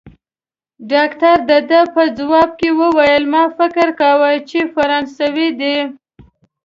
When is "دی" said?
5.59-5.77